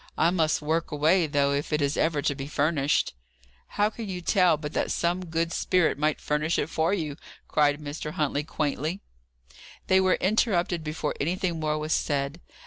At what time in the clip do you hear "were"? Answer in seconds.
10.01-10.15